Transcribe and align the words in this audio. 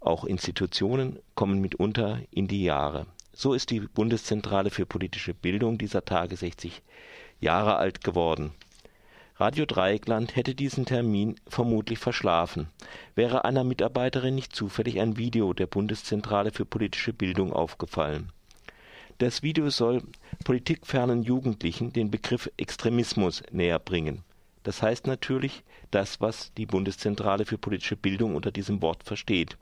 Auch 0.00 0.24
Institutionen 0.24 1.18
kommen 1.34 1.60
mitunter 1.60 2.20
in 2.30 2.46
die 2.46 2.64
Jahre. 2.64 3.06
So 3.32 3.52
ist 3.52 3.70
die 3.70 3.80
Bundeszentrale 3.80 4.70
für 4.70 4.86
politische 4.86 5.34
Bildung 5.34 5.76
dieser 5.78 6.04
Tage 6.04 6.36
60 6.36 6.82
Jahre 7.40 7.76
alt 7.76 8.04
geworden. 8.04 8.52
Radio 9.36 9.66
Dreieckland 9.66 10.36
hätte 10.36 10.54
diesen 10.54 10.86
Termin 10.86 11.34
vermutlich 11.48 11.98
verschlafen, 11.98 12.68
wäre 13.16 13.44
einer 13.44 13.64
Mitarbeiterin 13.64 14.36
nicht 14.36 14.54
zufällig 14.54 15.00
ein 15.00 15.16
Video 15.16 15.52
der 15.52 15.66
Bundeszentrale 15.66 16.52
für 16.52 16.64
politische 16.64 17.12
Bildung 17.12 17.52
aufgefallen. 17.52 18.30
Das 19.18 19.42
Video 19.42 19.70
soll 19.70 20.02
politikfernen 20.44 21.22
Jugendlichen 21.22 21.92
den 21.92 22.10
Begriff 22.10 22.50
Extremismus 22.56 23.42
näher 23.50 23.78
bringen. 23.80 24.22
Das 24.64 24.82
heißt 24.82 25.06
natürlich 25.06 25.62
das, 25.92 26.20
was 26.20 26.52
die 26.54 26.66
Bundeszentrale 26.66 27.46
für 27.46 27.58
politische 27.58 27.96
Bildung 27.96 28.34
unter 28.34 28.50
diesem 28.50 28.82
Wort 28.82 29.04
versteht. 29.04 29.56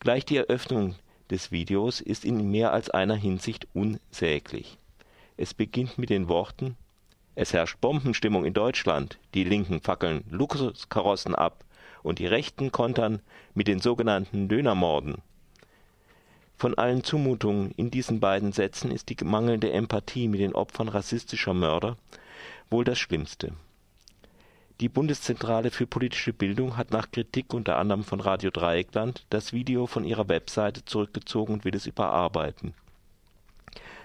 Gleich 0.00 0.26
die 0.26 0.36
Eröffnung 0.36 0.96
des 1.30 1.50
Videos 1.50 2.00
ist 2.00 2.24
in 2.24 2.50
mehr 2.50 2.72
als 2.72 2.90
einer 2.90 3.16
Hinsicht 3.16 3.66
unsäglich. 3.72 4.76
Es 5.36 5.54
beginnt 5.54 5.96
mit 5.96 6.10
den 6.10 6.28
Worten 6.28 6.76
es 7.34 7.54
herrscht 7.54 7.80
Bombenstimmung 7.80 8.44
in 8.44 8.52
Deutschland, 8.52 9.18
die 9.32 9.44
Linken 9.44 9.80
fackeln 9.80 10.22
Luxuskarossen 10.28 11.34
ab 11.34 11.64
und 12.02 12.18
die 12.18 12.26
Rechten 12.26 12.72
kontern 12.72 13.22
mit 13.54 13.68
den 13.68 13.80
sogenannten 13.80 14.48
Dönermorden. 14.48 15.22
Von 16.58 16.76
allen 16.76 17.02
Zumutungen 17.02 17.70
in 17.72 17.90
diesen 17.90 18.20
beiden 18.20 18.52
Sätzen 18.52 18.90
ist 18.90 19.08
die 19.08 19.24
mangelnde 19.24 19.72
Empathie 19.72 20.28
mit 20.28 20.40
den 20.40 20.54
Opfern 20.54 20.88
rassistischer 20.88 21.54
Mörder 21.54 21.96
wohl 22.68 22.84
das 22.84 22.98
Schlimmste. 22.98 23.54
Die 24.82 24.90
Bundeszentrale 24.90 25.70
für 25.70 25.86
politische 25.86 26.34
Bildung 26.34 26.76
hat 26.76 26.90
nach 26.90 27.10
Kritik 27.10 27.54
unter 27.54 27.78
anderem 27.78 28.04
von 28.04 28.20
Radio 28.20 28.50
Dreieckland 28.50 29.24
das 29.30 29.54
Video 29.54 29.86
von 29.86 30.04
ihrer 30.04 30.28
Webseite 30.28 30.84
zurückgezogen 30.84 31.54
und 31.54 31.64
will 31.64 31.74
es 31.74 31.86
überarbeiten 31.86 32.74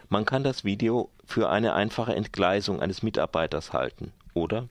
man 0.09 0.25
kann 0.25 0.44
das 0.44 0.64
Video 0.64 1.09
für 1.25 1.50
eine 1.50 1.73
einfache 1.73 2.16
Entgleisung 2.16 2.81
eines 2.81 3.03
Mitarbeiters 3.03 3.73
halten 3.73 4.14
oder 4.33 4.70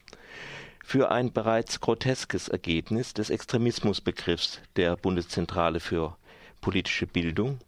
für 0.85 1.11
ein 1.11 1.33
bereits 1.33 1.81
groteskes 1.81 2.49
Ergebnis 2.49 3.13
des 3.13 3.31
Extremismusbegriffs 3.31 4.61
der 4.77 4.97
Bundeszentrale 4.97 5.81
für 5.81 6.17
politische 6.61 7.07
Bildung, 7.07 7.59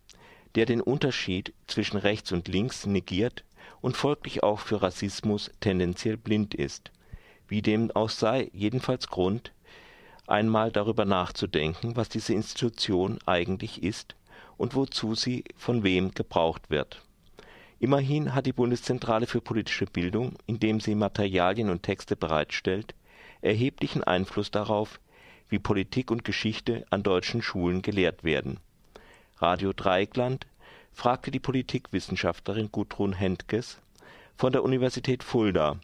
der 0.54 0.66
den 0.66 0.80
Unterschied 0.80 1.52
zwischen 1.66 1.98
rechts 1.98 2.32
und 2.32 2.48
links 2.48 2.86
negiert 2.86 3.44
und 3.80 3.96
folglich 3.96 4.42
auch 4.42 4.60
für 4.60 4.80
Rassismus 4.80 5.50
tendenziell 5.60 6.16
blind 6.16 6.54
ist. 6.54 6.90
Wie 7.48 7.62
dem 7.62 7.90
auch 7.90 8.10
sei, 8.10 8.50
jedenfalls 8.52 9.08
Grund, 9.08 9.52
einmal 10.26 10.70
darüber 10.70 11.04
nachzudenken, 11.04 11.96
was 11.96 12.08
diese 12.08 12.34
Institution 12.34 13.18
eigentlich 13.26 13.82
ist 13.82 14.14
und 14.56 14.74
wozu 14.74 15.14
sie 15.14 15.44
von 15.56 15.82
wem 15.82 16.12
gebraucht 16.12 16.70
wird 16.70 17.02
Immerhin 17.80 18.34
hat 18.34 18.46
die 18.46 18.52
Bundeszentrale 18.52 19.26
für 19.26 19.40
politische 19.40 19.86
Bildung, 19.86 20.36
indem 20.46 20.80
sie 20.80 20.96
Materialien 20.96 21.70
und 21.70 21.84
Texte 21.84 22.16
bereitstellt, 22.16 22.94
erheblichen 23.40 24.02
Einfluss 24.02 24.50
darauf, 24.50 24.98
wie 25.48 25.60
Politik 25.60 26.10
und 26.10 26.24
Geschichte 26.24 26.84
an 26.90 27.04
deutschen 27.04 27.40
Schulen 27.40 27.82
gelehrt 27.82 28.24
werden. 28.24 28.58
Radio 29.36 29.72
Dreieckland 29.72 30.46
fragte 30.92 31.30
die 31.30 31.38
Politikwissenschaftlerin 31.38 32.72
Gudrun 32.72 33.12
Hentges 33.12 33.78
von 34.36 34.52
der 34.52 34.64
Universität 34.64 35.22
Fulda 35.22 35.78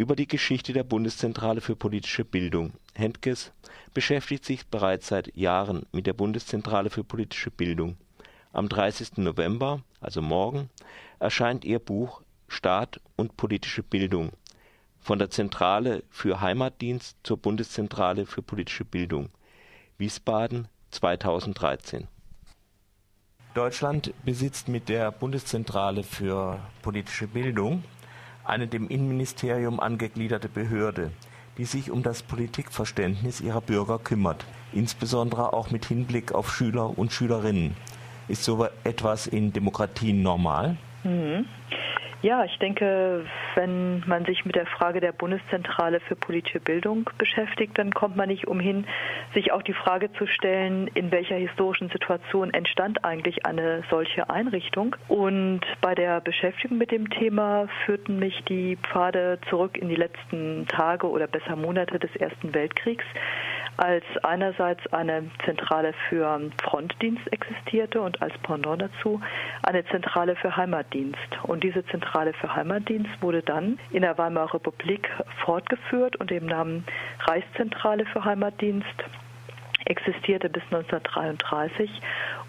über 0.00 0.16
die 0.16 0.26
Geschichte 0.26 0.72
der 0.72 0.82
Bundeszentrale 0.82 1.60
für 1.60 1.76
politische 1.76 2.24
Bildung. 2.24 2.72
Hentges 2.94 3.52
beschäftigt 3.92 4.46
sich 4.46 4.66
bereits 4.66 5.08
seit 5.08 5.36
Jahren 5.36 5.84
mit 5.92 6.06
der 6.06 6.14
Bundeszentrale 6.14 6.88
für 6.88 7.04
politische 7.04 7.50
Bildung. 7.50 7.98
Am 8.50 8.70
30. 8.70 9.18
November, 9.18 9.82
also 10.00 10.22
morgen, 10.22 10.70
erscheint 11.18 11.66
ihr 11.66 11.80
Buch 11.80 12.22
Staat 12.48 12.98
und 13.16 13.36
politische 13.36 13.82
Bildung– 13.82 14.30
Von 15.02 15.18
der 15.18 15.28
Zentrale 15.28 16.02
für 16.08 16.40
Heimatdienst 16.40 17.18
zur 17.22 17.36
Bundeszentrale 17.36 18.24
für 18.24 18.40
politische 18.40 18.86
Bildung 18.86 19.28
(Wiesbaden 19.98 20.68
2013) 20.92 22.08
Deutschland 23.52 24.14
besitzt 24.24 24.68
mit 24.68 24.88
der 24.88 25.12
Bundeszentrale 25.12 26.04
für 26.04 26.58
politische 26.80 27.26
Bildung 27.26 27.84
eine 28.50 28.66
dem 28.66 28.88
Innenministerium 28.88 29.80
angegliederte 29.80 30.48
Behörde, 30.48 31.12
die 31.56 31.64
sich 31.64 31.90
um 31.90 32.02
das 32.02 32.22
Politikverständnis 32.22 33.40
ihrer 33.40 33.60
Bürger 33.60 33.98
kümmert, 33.98 34.44
insbesondere 34.72 35.52
auch 35.52 35.70
mit 35.70 35.86
Hinblick 35.86 36.32
auf 36.32 36.54
Schüler 36.54 36.98
und 36.98 37.12
Schülerinnen. 37.12 37.76
Ist 38.28 38.44
so 38.44 38.66
etwas 38.84 39.26
in 39.26 39.52
Demokratien 39.52 40.22
normal? 40.22 40.76
Mhm. 41.04 41.46
Ja, 42.22 42.44
ich 42.44 42.58
denke, 42.58 43.24
wenn 43.54 44.02
man 44.06 44.26
sich 44.26 44.44
mit 44.44 44.54
der 44.54 44.66
Frage 44.66 45.00
der 45.00 45.12
Bundeszentrale 45.12 46.00
für 46.00 46.16
politische 46.16 46.60
Bildung 46.60 47.08
beschäftigt, 47.16 47.78
dann 47.78 47.92
kommt 47.92 48.14
man 48.16 48.28
nicht 48.28 48.46
umhin, 48.46 48.86
sich 49.32 49.52
auch 49.52 49.62
die 49.62 49.72
Frage 49.72 50.12
zu 50.12 50.26
stellen, 50.26 50.88
in 50.88 51.10
welcher 51.10 51.36
historischen 51.36 51.88
Situation 51.88 52.52
entstand 52.52 53.06
eigentlich 53.06 53.46
eine 53.46 53.84
solche 53.88 54.28
Einrichtung. 54.28 54.96
Und 55.08 55.62
bei 55.80 55.94
der 55.94 56.20
Beschäftigung 56.20 56.76
mit 56.76 56.90
dem 56.90 57.08
Thema 57.08 57.68
führten 57.86 58.18
mich 58.18 58.44
die 58.44 58.76
Pfade 58.76 59.38
zurück 59.48 59.78
in 59.78 59.88
die 59.88 59.96
letzten 59.96 60.66
Tage 60.68 61.08
oder 61.08 61.26
besser 61.26 61.56
Monate 61.56 61.98
des 61.98 62.14
Ersten 62.16 62.52
Weltkriegs 62.52 63.04
als 63.80 64.04
einerseits 64.22 64.86
eine 64.92 65.30
Zentrale 65.46 65.94
für 66.08 66.38
Frontdienst 66.62 67.32
existierte 67.32 68.02
und 68.02 68.20
als 68.20 68.36
Pendant 68.42 68.82
dazu 68.82 69.22
eine 69.62 69.86
Zentrale 69.86 70.36
für 70.36 70.54
Heimatdienst. 70.54 71.18
Und 71.44 71.64
diese 71.64 71.84
Zentrale 71.86 72.34
für 72.34 72.54
Heimatdienst 72.54 73.10
wurde 73.22 73.42
dann 73.42 73.78
in 73.90 74.02
der 74.02 74.18
Weimarer 74.18 74.52
Republik 74.52 75.08
fortgeführt 75.44 76.16
unter 76.16 76.34
dem 76.34 76.44
Namen 76.44 76.84
Reichszentrale 77.20 78.04
für 78.04 78.22
Heimatdienst 78.22 78.86
existierte 79.86 80.50
bis 80.50 80.62
1933 80.64 81.90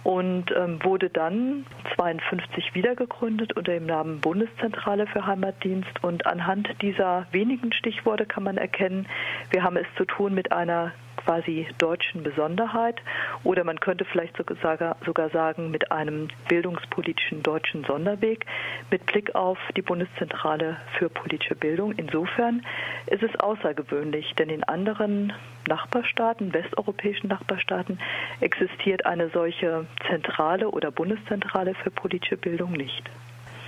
und 0.03 0.51
ähm, 0.51 0.83
wurde 0.83 1.09
dann 1.09 1.65
52 1.95 2.75
wiedergegründet 2.75 3.53
unter 3.53 3.71
dem 3.71 3.85
Namen 3.85 4.19
Bundeszentrale 4.19 5.07
für 5.07 5.25
Heimatdienst. 5.25 6.03
Und 6.03 6.25
anhand 6.25 6.69
dieser 6.81 7.25
wenigen 7.31 7.71
Stichworte 7.71 8.25
kann 8.25 8.43
man 8.43 8.57
erkennen, 8.57 9.07
wir 9.49 9.63
haben 9.63 9.77
es 9.77 9.87
zu 9.97 10.03
tun 10.03 10.33
mit 10.33 10.51
einer 10.51 10.91
quasi 11.25 11.67
deutschen 11.77 12.23
Besonderheit 12.23 13.01
oder 13.43 13.63
man 13.63 13.79
könnte 13.79 14.05
vielleicht 14.05 14.37
sogar, 14.37 15.29
sagen 15.29 15.71
mit 15.71 15.91
einem 15.91 16.27
bildungspolitischen 16.47 17.43
deutschen 17.43 17.83
Sonderweg 17.85 18.45
mit 18.89 19.05
Blick 19.05 19.35
auf 19.35 19.57
die 19.77 19.81
Bundeszentrale 19.81 20.77
für 20.97 21.09
politische 21.09 21.55
Bildung. 21.55 21.93
Insofern 21.93 22.65
ist 23.07 23.23
es 23.23 23.39
außergewöhnlich, 23.39 24.33
denn 24.37 24.49
in 24.49 24.63
anderen 24.63 25.33
Nachbarstaaten, 25.67 26.53
westeuropäischen 26.53 27.29
Nachbarstaaten, 27.29 27.99
existiert 28.39 29.05
eine 29.05 29.29
solche 29.29 29.85
Zentrale 30.07 30.69
oder 30.69 30.91
Bundeszentrale 30.91 31.75
für 31.75 31.91
politische 31.91 32.37
Bildung 32.37 32.71
nicht. 32.73 33.09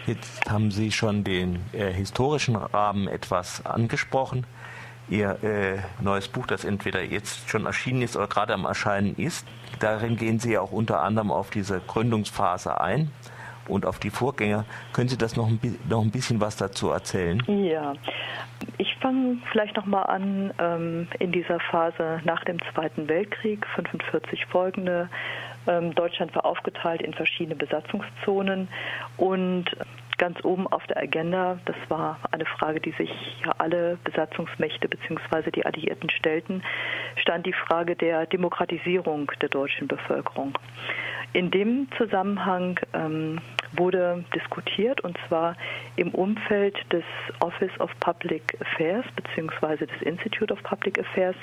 Jetzt 0.06 0.50
haben 0.50 0.70
Sie 0.70 0.92
schon 0.92 1.24
den 1.24 1.60
äh, 1.72 1.92
historischen 1.92 2.58
Rahmen 2.58 3.08
etwas 3.08 3.66
angesprochen. 3.66 4.46
Ihr 5.10 5.44
äh, 5.44 5.80
neues 6.02 6.28
Buch, 6.28 6.48
das 6.48 6.64
entweder 6.64 7.04
jetzt 7.04 7.50
schon 7.50 7.66
erschienen 7.66 8.02
ist 8.02 8.16
oder 8.16 8.28
gerade 8.28 8.54
am 8.54 8.66
Erscheinen 8.66 9.16
ist. 9.16 9.46
Darin 9.80 10.16
gehen 10.16 10.40
Sie 10.40 10.54
ja 10.54 10.62
auch 10.62 10.72
unter 10.72 11.02
anderem 11.02 11.32
auf 11.32 11.50
diese 11.50 11.82
Gründungsphase 11.82 12.80
ein 12.80 13.12
und 13.68 13.86
auf 13.86 14.00
die 14.00 14.10
Vorgänger. 14.10 14.66
Können 14.94 15.10
Sie 15.10 15.18
das 15.18 15.36
noch 15.36 15.48
ein, 15.48 15.60
noch 15.90 16.02
ein 16.02 16.12
bisschen 16.12 16.40
was 16.40 16.56
dazu 16.56 16.90
erzählen? 16.90 17.42
Ja, 17.48 17.94
ich 18.78 18.96
fange 19.02 19.38
vielleicht 19.52 19.76
noch 19.76 19.86
mal 19.86 20.04
an 20.04 20.54
ähm, 20.60 21.08
in 21.20 21.32
dieser 21.32 21.60
Phase 21.60 22.22
nach 22.24 22.44
dem 22.46 22.58
Zweiten 22.74 23.08
Weltkrieg, 23.08 23.66
45 23.76 24.46
folgende. 24.48 25.10
Ähm, 25.68 25.96
Deutschland 25.96 26.36
war 26.36 26.46
aufgeteilt 26.46 27.02
in 27.02 27.14
verschiedene 27.14 27.56
Besatzungszonen 27.56 28.68
und 29.18 29.66
ganz 30.24 30.42
oben 30.46 30.68
auf 30.68 30.88
der 30.88 30.96
Agenda. 31.04 31.60
Das 31.66 31.76
war 31.90 32.18
eine 32.32 32.46
Frage, 32.46 32.80
die 32.80 32.92
sich 32.92 33.12
alle 33.58 33.98
Besatzungsmächte 34.06 34.88
bzw. 34.88 35.52
die 35.52 35.66
Alliierten 35.66 36.10
stellten, 36.10 36.64
stand 37.18 37.46
die 37.46 37.52
Frage 37.52 37.98
der 37.98 38.26
Demokratisierung 38.28 39.30
der 39.42 39.50
deutschen 39.50 39.90
Bevölkerung. 39.90 40.58
In 41.34 41.50
dem 41.50 41.88
Zusammenhang 41.98 42.80
ähm, 42.94 43.40
wurde 43.76 44.24
diskutiert 44.36 45.02
und 45.02 45.18
zwar 45.28 45.56
im 45.96 46.14
Umfeld 46.14 46.76
des 46.94 47.04
Office 47.40 47.72
of 47.80 47.90
Public 48.00 48.56
Affairs 48.62 49.04
bzw. 49.16 49.88
des 49.88 50.02
Institute 50.04 50.54
of 50.54 50.62
Public 50.62 51.00
Affairs, 51.00 51.36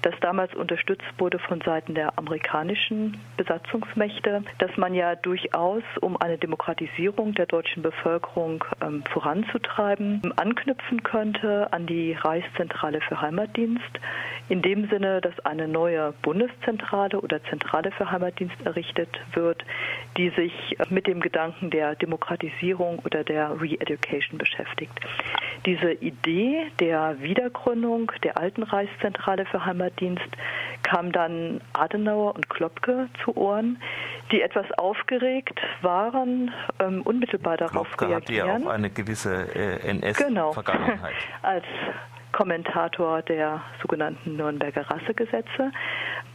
das 0.00 0.14
damals 0.20 0.54
unterstützt 0.54 1.04
wurde 1.18 1.38
von 1.38 1.60
Seiten 1.60 1.94
der 1.94 2.18
amerikanischen 2.18 3.18
Besatzungsmächte, 3.36 4.44
dass 4.58 4.74
man 4.78 4.94
ja 4.94 5.14
durchaus, 5.14 5.82
um 6.00 6.16
eine 6.16 6.38
Demokratisierung 6.38 7.34
der 7.34 7.44
deutschen 7.44 7.82
Bevölkerung 7.82 8.64
ähm, 8.80 9.04
voranzutreiben, 9.12 10.22
anknüpfen 10.36 11.02
könnte 11.02 11.70
an 11.70 11.86
die 11.86 12.14
Reichszentrale 12.14 13.02
für 13.02 13.20
Heimatdienst, 13.20 13.82
in 14.48 14.62
dem 14.62 14.88
Sinne, 14.88 15.20
dass 15.20 15.38
eine 15.40 15.68
neue 15.68 16.14
Bundeszentrale 16.22 17.20
oder 17.20 17.42
Zentrale 17.44 17.90
für 17.92 18.10
Heimatdienst 18.10 18.56
errichtet 18.64 19.08
wird, 19.36 19.64
die 20.16 20.30
sich 20.30 20.52
mit 20.90 21.06
dem 21.06 21.20
Gedanken 21.20 21.70
der 21.70 21.94
Demokratisierung 21.96 23.00
oder 23.00 23.24
der 23.24 23.60
Re-Education 23.60 24.38
beschäftigt. 24.38 24.92
Diese 25.66 25.92
Idee 25.92 26.66
der 26.80 27.20
Wiedergründung 27.20 28.12
der 28.22 28.38
alten 28.38 28.62
Reichszentrale 28.62 29.46
für 29.46 29.64
Heimatdienst 29.64 30.28
kam 30.82 31.12
dann 31.12 31.60
Adenauer 31.72 32.34
und 32.34 32.48
Klopke 32.50 33.08
zu 33.24 33.36
Ohren, 33.36 33.78
die 34.30 34.42
etwas 34.42 34.70
aufgeregt 34.72 35.60
waren, 35.82 36.52
ähm, 36.80 37.02
unmittelbar 37.02 37.56
darauf 37.56 37.88
Klopke 37.96 38.08
reagieren. 38.08 38.48
hatte 38.48 38.62
ja 38.62 38.68
auch 38.68 38.72
eine 38.72 38.90
gewisse 38.90 39.54
äh, 39.54 39.88
NS-Vergangenheit. 39.88 41.14
Genau. 41.14 41.42
Als 41.42 41.64
Kommentator 42.34 43.22
der 43.22 43.62
sogenannten 43.80 44.36
Nürnberger 44.36 44.90
Rassegesetze. 44.90 45.70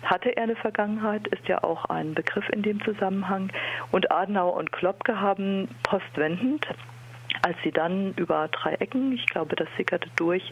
Hatte 0.03 0.35
er 0.35 0.43
eine 0.43 0.55
Vergangenheit, 0.55 1.27
ist 1.27 1.47
ja 1.47 1.63
auch 1.63 1.85
ein 1.85 2.13
Begriff 2.13 2.47
in 2.49 2.61
dem 2.61 2.83
Zusammenhang. 2.83 3.51
Und 3.91 4.11
Adenauer 4.11 4.55
und 4.55 4.71
Klopke 4.71 5.19
haben 5.19 5.67
postwendend 5.83 6.67
als 7.41 7.57
sie 7.63 7.71
dann 7.71 8.13
über 8.15 8.47
drei 8.49 8.73
Ecken, 8.75 9.13
ich 9.13 9.25
glaube, 9.27 9.55
das 9.55 9.67
sickerte 9.77 10.09
durch, 10.15 10.43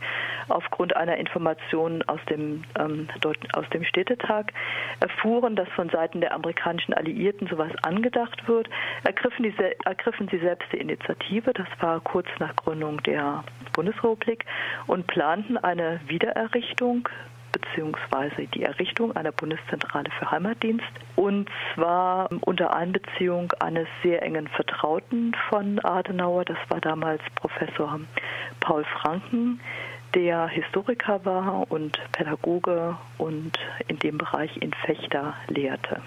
aufgrund 0.48 0.96
einer 0.96 1.18
Information 1.18 2.04
aus 2.04 2.20
dem, 2.30 2.64
ähm, 2.80 3.08
aus 3.54 3.70
dem 3.74 3.84
Städtetag 3.84 4.54
erfuhren, 5.00 5.56
dass 5.56 5.68
von 5.70 5.90
Seiten 5.90 6.22
der 6.22 6.34
amerikanischen 6.34 6.94
Alliierten 6.94 7.48
sowas 7.48 7.72
angedacht 7.84 8.48
wird, 8.48 8.70
ergriffen, 9.04 9.44
die, 9.44 9.54
ergriffen 9.86 10.28
sie 10.30 10.40
selbst 10.40 10.72
die 10.72 10.78
Initiative, 10.78 11.54
das 11.54 11.68
war 11.80 12.00
kurz 12.02 12.28
nach 12.40 12.56
Gründung 12.56 13.02
der 13.04 13.44
Bundesrepublik, 13.74 14.46
und 14.88 15.08
planten 15.08 15.58
eine 15.58 16.00
Wiedererrichtung 16.08 17.10
beziehungsweise 17.52 18.48
die 18.54 18.64
Errichtung 18.64 19.16
einer 19.16 19.32
Bundeszentrale 19.32 20.10
für 20.18 20.32
Heimatdienst 20.32 20.86
und 21.16 21.50
zwar 21.74 22.30
unter 22.42 22.76
Einbeziehung 22.76 23.52
eines 23.60 23.88
sehr 24.04 24.22
engen 24.22 24.48
Vertrauten 24.48 25.36
von 25.50 25.80
Adenauer, 25.84 26.46
das 26.46 26.58
war 26.70 26.82
damals 26.82 27.22
Professor 27.36 28.00
Paul 28.60 28.84
Franken, 28.86 29.60
der 30.14 30.48
Historiker 30.48 31.24
war 31.26 31.70
und 31.70 32.00
Pädagoge 32.12 32.98
und 33.18 33.52
in 33.88 34.00
dem 34.00 34.18
Bereich 34.18 34.56
in 34.62 34.74
Fechter 34.74 35.36
lehrte. 35.48 36.02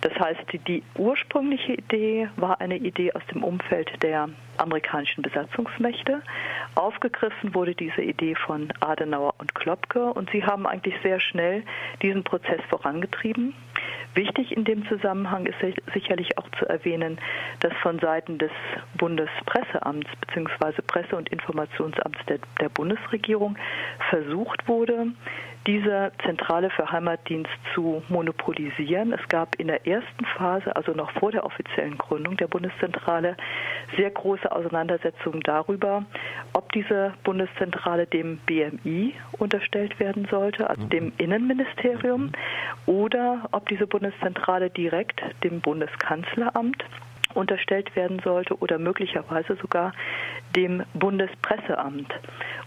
Das 0.00 0.12
heißt, 0.18 0.40
die 0.68 0.82
ursprüngliche 0.96 1.74
Idee 1.74 2.28
war 2.36 2.60
eine 2.60 2.76
Idee 2.76 3.12
aus 3.12 3.22
dem 3.32 3.42
Umfeld 3.42 3.90
der 4.02 4.28
amerikanischen 4.56 5.22
Besatzungsmächte. 5.22 6.22
Aufgegriffen 6.74 7.54
wurde 7.54 7.74
diese 7.74 8.02
Idee 8.02 8.34
von 8.34 8.72
Adenauer 8.80 9.34
und 9.38 9.54
Klopke 9.54 10.12
und 10.12 10.30
sie 10.30 10.44
haben 10.44 10.66
eigentlich 10.66 10.94
sehr 11.02 11.20
schnell 11.20 11.64
diesen 12.02 12.22
Prozess 12.24 12.60
vorangetrieben. 12.68 13.54
Wichtig 14.14 14.56
in 14.56 14.64
dem 14.64 14.86
Zusammenhang 14.88 15.46
ist 15.46 15.58
sicherlich 15.92 16.38
auch 16.38 16.48
zu 16.58 16.66
erwähnen, 16.66 17.18
dass 17.60 17.72
von 17.82 17.98
Seiten 18.00 18.38
des 18.38 18.50
Bundespresseamts 18.96 20.08
bzw. 20.26 20.82
Presse- 20.82 21.16
und 21.16 21.28
Informationsamts 21.28 22.18
der, 22.28 22.38
der 22.60 22.68
Bundesregierung 22.68 23.56
versucht 24.10 24.66
wurde, 24.66 25.08
diese 25.66 26.12
Zentrale 26.24 26.70
für 26.70 26.90
Heimatdienst 26.90 27.50
zu 27.74 28.02
monopolisieren. 28.08 29.12
Es 29.12 29.28
gab 29.28 29.54
in 29.56 29.66
der 29.66 29.86
ersten 29.86 30.24
Phase, 30.36 30.74
also 30.74 30.92
noch 30.92 31.10
vor 31.12 31.32
der 31.32 31.44
offiziellen 31.44 31.98
Gründung 31.98 32.36
der 32.36 32.46
Bundeszentrale, 32.46 33.36
sehr 33.96 34.10
große 34.10 34.50
Auseinandersetzungen 34.50 35.40
darüber, 35.40 36.04
ob 36.52 36.72
diese 36.72 37.12
Bundeszentrale 37.24 38.06
dem 38.06 38.38
BMI 38.46 39.14
unterstellt 39.32 39.98
werden 40.00 40.26
sollte, 40.30 40.68
also 40.68 40.84
dem 40.86 41.12
Innenministerium, 41.18 42.32
oder 42.86 43.48
ob 43.52 43.68
diese 43.68 43.86
Bundeszentrale 43.86 44.70
direkt 44.70 45.20
dem 45.44 45.60
Bundeskanzleramt 45.60 46.84
unterstellt 47.34 47.94
werden 47.94 48.20
sollte 48.24 48.58
oder 48.60 48.78
möglicherweise 48.78 49.56
sogar 49.56 49.92
dem 50.56 50.82
Bundespresseamt. 50.94 52.12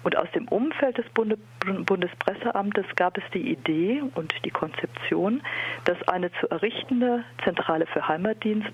Und 0.03 0.17
aus 0.17 0.29
dem 0.31 0.47
Umfeld 0.47 0.97
des 0.97 1.07
Bunde 1.09 1.37
Bundespresseamtes 1.85 2.85
gab 2.95 3.19
es 3.19 3.23
die 3.35 3.51
Idee 3.51 4.01
und 4.15 4.33
die 4.45 4.49
Konzeption, 4.49 5.43
dass 5.85 6.01
eine 6.07 6.31
zu 6.39 6.49
errichtende 6.49 7.23
Zentrale 7.43 7.85
für 7.85 8.07
Heimatdienst 8.07 8.71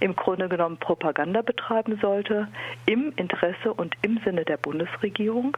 im 0.00 0.16
Grunde 0.16 0.48
genommen 0.48 0.78
Propaganda 0.78 1.42
betreiben 1.42 1.98
sollte, 2.00 2.48
im 2.86 3.12
Interesse 3.16 3.74
und 3.74 3.94
im 4.00 4.20
Sinne 4.24 4.46
der 4.46 4.56
Bundesregierung 4.56 5.54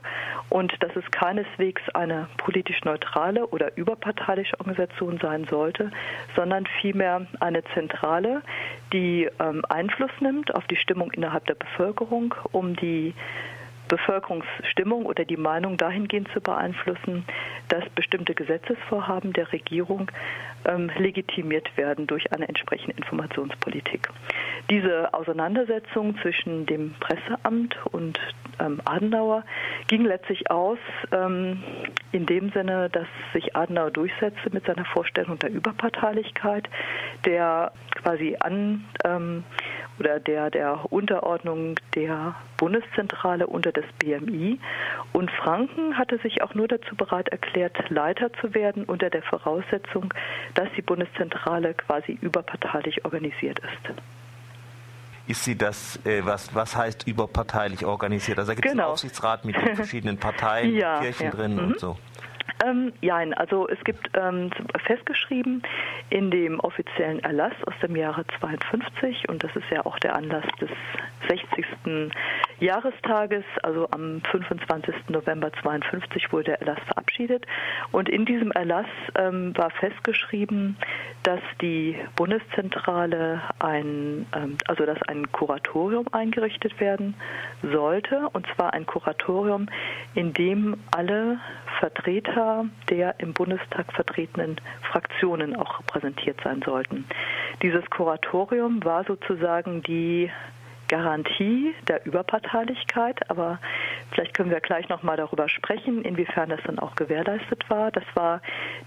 und 0.48 0.74
dass 0.82 0.94
es 0.96 1.08
keineswegs 1.12 1.82
eine 1.94 2.26
politisch 2.38 2.82
neutrale 2.82 3.46
oder 3.46 3.76
überparteiliche 3.76 4.58
Organisation 4.58 5.18
sein 5.22 5.46
sollte, 5.48 5.92
sondern 6.34 6.66
vielmehr 6.80 7.26
eine 7.38 7.62
Zentrale, 7.74 8.42
die 8.92 9.28
ähm, 9.38 9.62
Einfluss 9.68 10.10
nimmt 10.20 10.54
auf 10.54 10.66
die 10.66 10.76
Stimmung 10.76 11.12
innerhalb 11.12 11.46
der 11.46 11.54
Bevölkerung, 11.54 12.34
um 12.50 12.74
die 12.74 12.91
Bevölkerungsstimmung 13.92 15.04
oder 15.04 15.26
die 15.26 15.36
Meinung 15.36 15.76
dahingehend 15.76 16.28
zu 16.32 16.40
beeinflussen, 16.40 17.24
dass 17.68 17.84
bestimmte 17.90 18.34
Gesetzesvorhaben 18.34 19.34
der 19.34 19.52
Regierung 19.52 20.10
ähm, 20.64 20.90
legitimiert 20.96 21.76
werden 21.76 22.06
durch 22.06 22.32
eine 22.32 22.48
entsprechende 22.48 22.96
Informationspolitik. 22.96 24.08
Diese 24.70 25.12
Auseinandersetzung 25.12 26.16
zwischen 26.22 26.64
dem 26.64 26.94
Presseamt 27.00 27.76
und 27.92 28.18
ähm, 28.60 28.80
Adenauer 28.84 29.44
ging 29.88 30.04
letztlich 30.04 30.50
aus 30.50 30.78
ähm, 31.10 31.62
in 32.12 32.24
dem 32.26 32.50
Sinne, 32.52 32.88
dass 32.88 33.08
sich 33.34 33.54
Adenauer 33.56 33.90
durchsetzte 33.90 34.50
mit 34.52 34.64
seiner 34.64 34.86
Vorstellung 34.86 35.38
der 35.38 35.50
Überparteilichkeit, 35.50 36.68
der 37.26 37.72
quasi 37.96 38.36
an 38.40 38.84
ähm, 39.04 39.44
oder 39.98 40.20
der, 40.20 40.50
der 40.50 40.92
Unterordnung 40.92 41.76
der 41.94 42.34
Bundeszentrale 42.56 43.46
unter 43.46 43.72
das 43.72 43.84
BMI. 43.98 44.58
Und 45.12 45.30
Franken 45.30 45.96
hatte 45.98 46.18
sich 46.18 46.42
auch 46.42 46.54
nur 46.54 46.68
dazu 46.68 46.96
bereit 46.96 47.28
erklärt, 47.28 47.76
Leiter 47.90 48.32
zu 48.40 48.54
werden 48.54 48.84
unter 48.84 49.10
der 49.10 49.22
Voraussetzung, 49.22 50.12
dass 50.54 50.68
die 50.76 50.82
Bundeszentrale 50.82 51.74
quasi 51.74 52.18
überparteilich 52.20 53.04
organisiert 53.04 53.58
ist. 53.60 53.94
Ist 55.28 55.44
sie 55.44 55.56
das, 55.56 56.04
äh, 56.04 56.24
was, 56.24 56.52
was 56.54 56.76
heißt 56.76 57.06
überparteilich 57.06 57.84
organisiert? 57.84 58.38
Also 58.38 58.50
da 58.50 58.54
gibt 58.54 58.66
es 58.66 58.72
genau. 58.72 58.84
einen 58.84 58.92
Aufsichtsrat 58.92 59.44
mit 59.44 59.56
den 59.56 59.76
verschiedenen 59.76 60.16
Parteien, 60.20 60.74
ja, 60.74 61.00
Kirchen 61.00 61.26
ja. 61.26 61.30
drin 61.30 61.52
mhm. 61.54 61.58
und 61.58 61.80
so. 61.80 61.96
Ähm, 62.64 62.92
also 63.36 63.68
es 63.68 63.82
gibt 63.84 64.10
ähm, 64.14 64.50
festgeschrieben 64.86 65.62
in 66.10 66.30
dem 66.30 66.60
offiziellen 66.60 67.20
Erlass 67.20 67.54
aus 67.66 67.74
dem 67.82 67.96
Jahre 67.96 68.24
52 68.40 69.28
und 69.28 69.42
das 69.42 69.54
ist 69.56 69.68
ja 69.70 69.84
auch 69.84 69.98
der 69.98 70.14
Anlass 70.14 70.44
des 70.60 70.70
60. 71.28 72.12
Jahrestages, 72.60 73.44
also 73.62 73.88
am 73.90 74.20
25. 74.30 74.94
November 75.08 75.52
52 75.62 76.32
wurde 76.32 76.44
der 76.44 76.60
Erlass 76.60 76.80
verabschiedet 76.86 77.46
und 77.90 78.08
in 78.08 78.24
diesem 78.24 78.52
Erlass 78.52 78.86
ähm, 79.16 79.56
war 79.56 79.70
festgeschrieben, 79.70 80.76
dass 81.22 81.40
die 81.60 81.96
Bundeszentrale 82.16 83.40
ein, 83.58 84.26
ähm, 84.34 84.58
also 84.66 84.84
dass 84.86 85.00
ein 85.08 85.30
Kuratorium 85.32 86.06
eingerichtet 86.12 86.78
werden 86.80 87.14
sollte 87.62 88.28
und 88.32 88.46
zwar 88.54 88.74
ein 88.74 88.86
Kuratorium, 88.86 89.68
in 90.14 90.32
dem 90.32 90.76
alle 90.96 91.38
Vertreter 91.82 92.66
der 92.90 93.18
im 93.18 93.32
Bundestag 93.32 93.92
vertretenen 93.92 94.54
Fraktionen 94.82 95.56
auch 95.56 95.80
repräsentiert 95.80 96.38
sein 96.44 96.62
sollten. 96.64 97.04
Dieses 97.60 97.84
Kuratorium 97.90 98.84
war 98.84 99.02
sozusagen 99.02 99.82
die 99.82 100.30
Garantie 100.86 101.74
der 101.88 102.06
Überparteilichkeit, 102.06 103.28
aber 103.28 103.58
vielleicht 104.12 104.34
können 104.34 104.50
wir 104.50 104.60
gleich 104.60 104.88
noch 104.88 105.02
mal 105.02 105.16
darüber 105.16 105.48
sprechen, 105.48 106.02
inwiefern 106.02 106.50
das 106.50 106.60
dann 106.64 106.78
auch 106.78 106.94
gewährleistet 106.94 107.68
war. 107.68 107.90
Das 107.90 108.04
war 108.14 108.40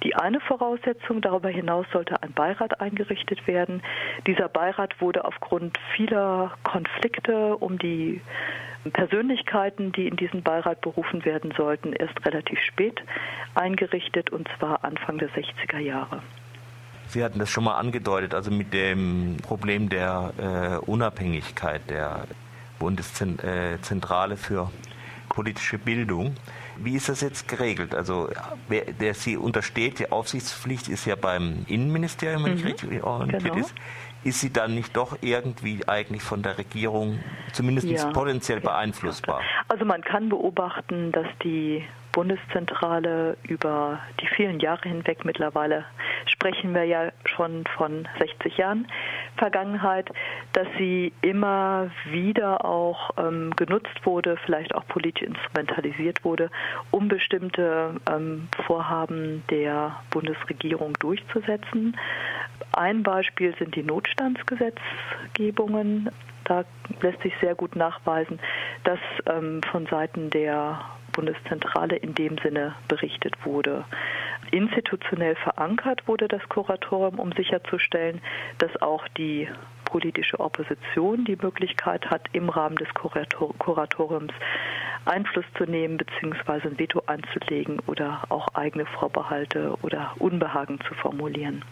die 0.03 0.15
eine 0.15 0.39
Voraussetzung. 0.39 1.21
Darüber 1.21 1.49
hinaus 1.49 1.85
sollte 1.91 2.21
ein 2.21 2.33
Beirat 2.33 2.79
eingerichtet 2.79 3.47
werden. 3.47 3.81
Dieser 4.27 4.49
Beirat 4.49 5.01
wurde 5.01 5.25
aufgrund 5.25 5.77
vieler 5.95 6.53
Konflikte 6.63 7.57
um 7.57 7.77
die 7.77 8.21
Persönlichkeiten, 8.91 9.91
die 9.91 10.07
in 10.07 10.15
diesen 10.15 10.43
Beirat 10.43 10.81
berufen 10.81 11.25
werden 11.25 11.53
sollten, 11.57 11.93
erst 11.93 12.25
relativ 12.25 12.59
spät 12.59 13.01
eingerichtet, 13.55 14.29
und 14.29 14.47
zwar 14.57 14.83
Anfang 14.83 15.17
der 15.17 15.29
60er 15.29 15.79
Jahre. 15.79 16.21
Sie 17.07 17.23
hatten 17.23 17.39
das 17.39 17.49
schon 17.49 17.63
mal 17.63 17.75
angedeutet, 17.75 18.33
also 18.33 18.51
mit 18.51 18.73
dem 18.73 19.37
Problem 19.41 19.89
der 19.89 20.33
äh, 20.37 20.85
Unabhängigkeit 20.85 21.89
der 21.89 22.27
Bundeszentrale 22.79 24.37
für 24.37 24.71
politische 25.35 25.77
Bildung. 25.77 26.35
Wie 26.77 26.95
ist 26.95 27.09
das 27.09 27.21
jetzt 27.21 27.47
geregelt? 27.47 27.93
Also 27.93 28.29
wer, 28.67 28.85
der 28.85 29.13
Sie 29.13 29.37
untersteht, 29.37 29.99
die 29.99 30.11
Aufsichtspflicht 30.11 30.87
ist 30.87 31.05
ja 31.05 31.15
beim 31.15 31.65
Innenministerium, 31.67 32.45
wenn 32.45 32.53
mhm, 32.53 32.57
ich 32.59 32.65
richtig 32.65 33.03
orientiert 33.03 33.43
genau. 33.43 33.57
ist. 33.57 33.75
Ist 34.23 34.39
sie 34.41 34.51
dann 34.51 34.73
nicht 34.73 34.97
doch 34.97 35.19
irgendwie 35.21 35.87
eigentlich 35.87 36.23
von 36.23 36.41
der 36.41 36.57
Regierung 36.57 37.19
zumindest 37.51 37.87
ja, 37.87 38.07
potenziell 38.07 38.59
beeinflussbar? 38.59 39.41
Also 39.67 39.85
man 39.85 40.01
kann 40.01 40.29
beobachten, 40.29 41.11
dass 41.11 41.27
die 41.43 41.83
Bundeszentrale 42.11 43.37
über 43.43 43.99
die 44.21 44.27
vielen 44.27 44.59
Jahre 44.59 44.87
hinweg 44.87 45.25
mittlerweile 45.25 45.85
sprechen 46.25 46.73
wir 46.73 46.85
ja 46.85 47.11
schon 47.25 47.65
von 47.77 48.07
60 48.17 48.57
Jahren 48.57 48.87
Vergangenheit, 49.37 50.09
dass 50.53 50.67
sie 50.77 51.11
immer 51.21 51.89
wieder 52.09 52.65
auch 52.65 53.11
ähm, 53.17 53.51
genutzt 53.55 53.99
wurde, 54.03 54.37
vielleicht 54.45 54.75
auch 54.75 54.85
politisch 54.87 55.27
instrumentalisiert 55.27 56.23
wurde, 56.23 56.49
um 56.91 57.07
bestimmte 57.07 57.95
ähm, 58.09 58.47
Vorhaben 58.65 59.43
der 59.49 59.95
Bundesregierung 60.11 60.93
durchzusetzen. 60.99 61.97
Ein 62.73 63.03
Beispiel 63.03 63.55
sind 63.57 63.75
die 63.75 63.83
Notstandsgesetzgebungen. 63.83 66.09
Da 66.45 66.63
lässt 67.01 67.21
sich 67.21 67.33
sehr 67.41 67.55
gut 67.55 67.75
nachweisen, 67.75 68.39
dass 68.83 68.99
ähm, 69.27 69.61
von 69.71 69.87
Seiten 69.87 70.29
der 70.29 70.79
Bundeszentrale 71.13 71.95
in 71.95 72.13
dem 72.13 72.37
Sinne 72.39 72.75
berichtet 72.87 73.33
wurde. 73.45 73.85
Institutionell 74.51 75.35
verankert 75.35 76.07
wurde 76.07 76.27
das 76.27 76.47
Kuratorium, 76.49 77.19
um 77.19 77.31
sicherzustellen, 77.33 78.21
dass 78.57 78.81
auch 78.81 79.07
die 79.09 79.49
politische 79.85 80.39
Opposition 80.39 81.25
die 81.25 81.35
Möglichkeit 81.35 82.09
hat, 82.09 82.27
im 82.33 82.49
Rahmen 82.49 82.75
des 82.75 82.93
Kurator 82.93 83.53
Kuratoriums 83.57 84.33
Einfluss 85.05 85.45
zu 85.57 85.65
nehmen 85.65 85.97
bzw. 85.97 86.67
ein 86.67 86.79
Veto 86.79 87.03
einzulegen 87.05 87.79
oder 87.85 88.23
auch 88.29 88.47
eigene 88.55 88.85
Vorbehalte 88.85 89.77
oder 89.83 90.13
Unbehagen 90.19 90.79
zu 90.87 90.93
formulieren. 90.95 91.63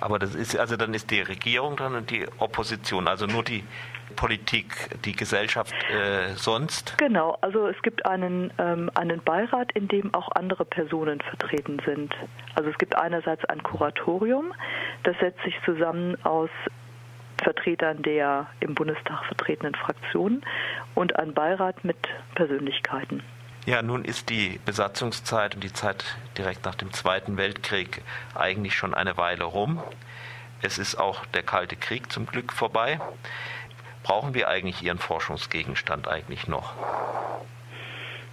Aber 0.00 0.18
das 0.18 0.34
ist 0.34 0.58
also 0.58 0.76
dann 0.76 0.92
ist 0.92 1.10
die 1.10 1.20
Regierung 1.20 1.76
dran 1.76 1.94
und 1.94 2.10
die 2.10 2.26
Opposition, 2.38 3.08
also 3.08 3.26
nur 3.26 3.42
die 3.42 3.64
Politik, 4.14 4.90
die 5.04 5.12
Gesellschaft 5.12 5.74
äh, 5.90 6.34
sonst? 6.36 6.96
Genau, 6.98 7.36
also 7.40 7.66
es 7.66 7.80
gibt 7.82 8.06
einen, 8.06 8.52
ähm, 8.58 8.90
einen 8.94 9.20
Beirat, 9.22 9.72
in 9.72 9.88
dem 9.88 10.14
auch 10.14 10.30
andere 10.34 10.64
Personen 10.64 11.20
vertreten 11.20 11.80
sind. 11.84 12.14
Also 12.54 12.70
es 12.70 12.78
gibt 12.78 12.96
einerseits 12.96 13.44
ein 13.46 13.62
Kuratorium, 13.62 14.52
das 15.02 15.16
setzt 15.18 15.42
sich 15.42 15.54
zusammen 15.64 16.16
aus 16.24 16.50
Vertretern 17.42 18.02
der 18.02 18.46
im 18.60 18.74
Bundestag 18.74 19.24
vertretenen 19.26 19.74
Fraktionen 19.74 20.42
und 20.94 21.16
ein 21.16 21.34
Beirat 21.34 21.84
mit 21.84 21.96
Persönlichkeiten. 22.34 23.22
Ja, 23.66 23.82
nun 23.82 24.04
ist 24.04 24.30
die 24.30 24.60
Besatzungszeit 24.64 25.56
und 25.56 25.64
die 25.64 25.72
Zeit 25.72 26.04
direkt 26.38 26.64
nach 26.64 26.76
dem 26.76 26.92
Zweiten 26.92 27.36
Weltkrieg 27.36 28.02
eigentlich 28.34 28.74
schon 28.74 28.94
eine 28.94 29.16
Weile 29.16 29.44
rum. 29.44 29.82
Es 30.62 30.78
ist 30.78 30.96
auch 30.96 31.26
der 31.26 31.42
Kalte 31.42 31.76
Krieg 31.76 32.10
zum 32.10 32.26
Glück 32.26 32.52
vorbei. 32.52 33.00
Brauchen 34.06 34.34
wir 34.34 34.46
eigentlich 34.46 34.82
Ihren 34.82 34.98
Forschungsgegenstand 34.98 36.06
eigentlich 36.06 36.46
noch? 36.46 36.74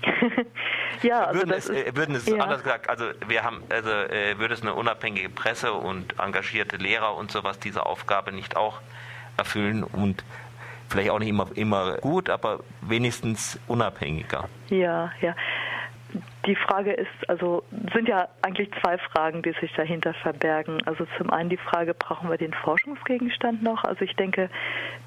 ja, 1.02 1.24
also 1.24 1.40
würden 1.40 1.54
es, 1.54 1.68
äh, 1.68 1.96
würden 1.96 2.14
es 2.14 2.28
ja. 2.28 2.44
anders 2.44 2.62
gesagt, 2.62 2.88
also 2.92 3.06
wir 3.28 3.44
haben, 3.44 3.64
also 3.70 3.90
äh, 3.90 4.38
würde 4.38 4.54
es 4.54 4.62
eine 4.62 4.76
unabhängige 4.76 5.30
Presse 5.30 5.74
und 5.74 6.20
engagierte 6.20 6.78
Lehrer 6.78 7.16
und 7.16 7.32
sowas 7.32 7.58
diese 7.58 7.88
Aufgabe 7.88 8.32
nicht 8.32 8.56
auch 8.56 8.82
erfüllen 9.36 9.84
und 9.84 10.24
vielleicht 10.90 11.10
auch 11.10 11.18
nicht 11.18 11.30
immer, 11.30 11.48
immer 11.56 11.98
gut, 11.98 12.30
aber 12.30 12.60
wenigstens 12.82 13.60
unabhängiger. 13.68 14.48
Ja, 14.70 15.12
ja. 15.22 15.36
Die 16.46 16.56
Frage 16.56 16.92
ist, 16.92 17.30
also 17.30 17.64
sind 17.94 18.10
ja 18.10 18.28
eigentlich 18.42 18.70
zwei 18.82 18.98
Fragen, 18.98 19.42
die 19.44 19.54
sich 19.62 19.72
dahinter 19.74 20.14
verbergen. 20.14 20.82
Also 20.86 21.06
zum 21.18 21.32
einen 21.32 21.50
die 21.50 21.58
Frage, 21.58 21.94
brauchen 21.94 22.30
wir 22.30 22.38
den 22.38 22.54
Forschungsgegenstand 22.54 23.64
noch? 23.64 23.86
Also 23.86 24.04
ich 24.04 24.16
denke, 24.18 24.50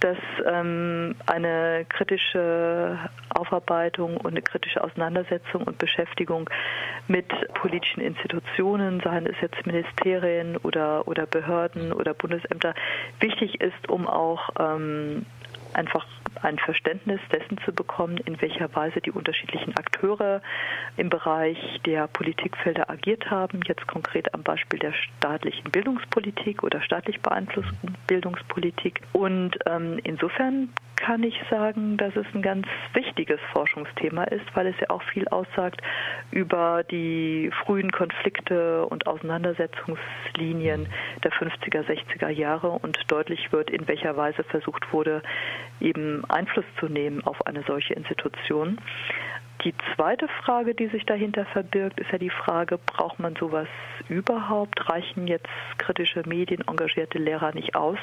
dass 0.00 0.16
ähm, 0.47 1.14
eine 1.26 1.85
kritische 1.90 2.99
Aufarbeitung 3.28 4.16
und 4.16 4.28
eine 4.28 4.40
kritische 4.40 4.83
Auseinandersetzung 4.83 5.64
und 5.64 5.76
Beschäftigung 5.76 6.49
mit 7.07 7.28
politischen 7.52 8.00
Institutionen, 8.00 9.00
seien 9.00 9.26
es 9.26 9.37
jetzt 9.43 9.66
Ministerien 9.66 10.57
oder, 10.59 11.07
oder 11.07 11.26
Behörden 11.26 11.93
oder 11.93 12.14
Bundesämter, 12.14 12.75
wichtig 13.21 13.61
ist, 13.61 13.90
um 13.90 14.07
auch 14.07 14.49
ähm, 14.59 15.26
einfach 15.76 16.06
ein 16.42 16.59
Verständnis 16.59 17.21
dessen 17.33 17.59
zu 17.64 17.73
bekommen, 17.73 18.18
in 18.18 18.40
welcher 18.40 18.75
Weise 18.75 19.00
die 19.00 19.11
unterschiedlichen 19.11 19.76
Akteure 19.76 20.42
im 20.97 21.09
Bereich 21.09 21.59
der 21.85 22.09
Politikfelder 22.09 22.90
agiert 22.90 23.30
haben, 23.30 23.61
jetzt 23.66 23.87
konkret 23.87 24.33
am 24.35 24.42
Beispiel 24.42 24.78
der 24.78 24.92
staatlichen 24.92 25.71
Bildungspolitik 25.71 26.62
oder 26.62 26.80
staatlich 26.83 27.21
beeinflussten 27.21 27.97
Bildungspolitik. 28.06 29.00
Und 29.12 29.56
ähm, 29.66 29.99
insofern 30.04 30.68
kann 30.97 31.23
ich 31.23 31.38
sagen, 31.50 31.97
dass 31.99 32.16
es 32.16 32.26
ein 32.35 32.42
ganz 32.42 32.66
wichtiges 32.95 33.38
Forschungsthema 33.52 34.25
ist, 34.25 34.45
weil 34.54 34.66
es 34.66 34.75
ja 34.80 34.90
auch 34.90 35.02
viel 35.02 35.28
aussagt 35.28 35.83
über 36.30 36.83
die 36.85 37.50
frühen 37.64 37.92
Konflikte 37.92 38.87
und 38.87 39.06
Auseinandersetzungslinien 39.06 40.88
der 41.23 41.33
50er, 41.33 41.85
60er 41.85 42.30
Jahre 42.30 42.71
und 42.71 42.99
deutlich 43.09 43.52
wird, 43.52 43.71
in 43.71 43.87
welcher 43.87 44.16
Weise 44.16 44.42
versucht 44.45 44.92
wurde, 44.92 45.23
eben 45.80 46.25
Einfluss 46.28 46.64
zu 46.80 46.87
nehmen 46.87 47.23
auf 47.25 47.46
eine 47.46 47.62
solche 47.66 47.94
Institution. 47.94 48.78
Die 49.64 49.75
zweite 49.94 50.28
Frage, 50.44 50.75
die 50.75 50.87
sich 50.88 51.06
dahinter 51.06 51.44
verbirgt, 51.46 51.99
ist 51.99 52.12
ja 52.12 52.18
die 52.18 52.30
Frage, 52.30 52.78
braucht 52.78 53.18
man 53.18 53.35
sowas 53.37 53.68
überhaupt? 54.08 54.88
Reichen 54.88 55.26
jetzt 55.26 55.49
kritische 55.78 56.23
Medien, 56.26 56.62
engagierte 56.68 57.18
Lehrer 57.18 57.54
nicht 57.54 57.75
aus? 57.75 57.99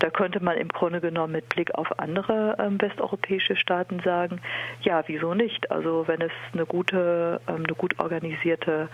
Da 0.00 0.10
könnte 0.10 0.42
man 0.42 0.56
im 0.56 0.68
Grunde 0.68 1.00
genommen 1.00 1.34
mit 1.34 1.48
Blick 1.48 1.74
auf 1.76 1.98
andere 2.00 2.56
ähm, 2.58 2.80
westeuropäische 2.80 3.54
Staaten 3.56 4.00
sagen, 4.00 4.40
ja, 4.82 5.04
wieso 5.06 5.34
nicht? 5.34 5.70
Also 5.70 6.08
wenn 6.08 6.20
es 6.20 6.32
eine 6.52 6.66
gute, 6.66 7.40
ähm, 7.46 7.64
eine 7.64 7.74
gut 7.74 7.98
organisierte 8.00 8.88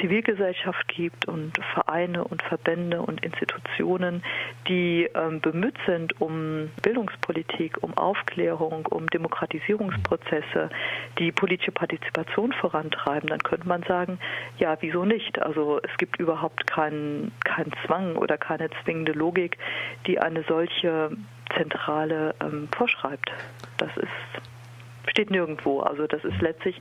Zivilgesellschaft 0.00 0.88
gibt 0.88 1.26
und 1.26 1.52
Vereine 1.72 2.24
und 2.24 2.42
Verbände 2.42 3.00
und 3.02 3.24
Institutionen, 3.24 4.22
die 4.68 5.08
ähm, 5.14 5.40
bemüht 5.40 5.76
sind 5.86 6.20
um 6.20 6.70
Bildungspolitik, 6.82 7.82
um 7.82 7.96
Aufklärung, 7.96 8.86
um 8.86 9.06
Demokratisierungsprozesse, 9.08 10.70
die 11.18 11.32
politische 11.32 11.72
Partizipation 11.72 12.52
vorantreiben, 12.52 13.28
dann 13.28 13.40
könnte 13.40 13.68
man 13.68 13.82
sagen, 13.82 14.18
ja, 14.58 14.76
wieso 14.80 15.04
nicht? 15.04 15.40
Also 15.40 15.80
es 15.82 15.96
gibt 15.98 16.18
überhaupt 16.18 16.66
keinen 16.66 17.32
kein 17.44 17.70
Zwang 17.84 18.16
oder 18.16 18.38
keine 18.38 18.70
zwingende 18.82 19.12
Logik, 19.12 19.58
die 20.06 20.18
eine 20.18 20.44
solche 20.44 21.10
Zentrale 21.56 22.34
ähm, 22.40 22.68
vorschreibt. 22.76 23.30
Das 23.76 23.90
ist, 23.96 25.10
steht 25.10 25.30
nirgendwo. 25.30 25.80
Also 25.80 26.06
das 26.06 26.24
ist 26.24 26.40
letztlich 26.40 26.80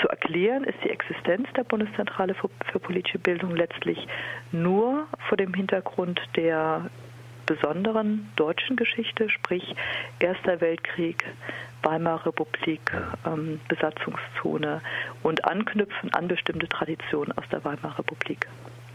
zu 0.00 0.08
erklären 0.08 0.64
ist 0.64 0.78
die 0.84 0.90
Existenz 0.90 1.48
der 1.56 1.64
Bundeszentrale 1.64 2.34
für, 2.34 2.48
für, 2.70 2.78
politische 2.78 3.18
Bildung 3.18 3.56
letztlich 3.56 4.06
nur 4.52 5.06
vor 5.28 5.36
dem 5.36 5.54
Hintergrund 5.54 6.20
der 6.36 6.90
besonderen 7.46 8.28
deutschen 8.36 8.76
Geschichte, 8.76 9.30
sprich 9.30 9.74
Erster 10.18 10.60
Weltkrieg, 10.60 11.24
Weimarer 11.82 12.26
Republik, 12.26 12.92
ähm, 13.24 13.60
Besatzungszone 13.68 14.82
und 15.22 15.44
anknüpfen 15.44 16.12
an 16.14 16.26
bestimmte 16.28 16.68
Traditionen 16.68 17.32
aus 17.38 17.44
der 17.50 17.64
Weimarer 17.64 17.98
Republik. 17.98 18.48